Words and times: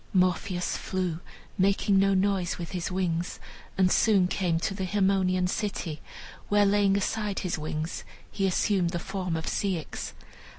Morpheus 0.15 0.77
flew, 0.77 1.19
making 1.59 1.99
no 1.99 2.15
noise 2.15 2.57
with 2.57 2.71
his 2.71 2.91
wings, 2.91 3.39
and 3.77 3.91
soon 3.91 4.27
came 4.27 4.59
to 4.59 4.73
the 4.73 4.83
Haemonian 4.85 5.45
city, 5.45 6.01
where, 6.49 6.65
laying 6.65 6.97
aside 6.97 7.41
his 7.41 7.59
wings, 7.59 8.03
he 8.31 8.47
assumed 8.47 8.89
the 8.89 8.97
form 8.97 9.35
of 9.35 9.45
Ceyx. 9.45 10.13